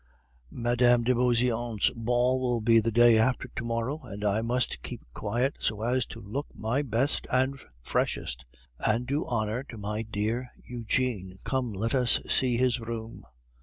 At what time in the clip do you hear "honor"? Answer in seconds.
9.27-9.61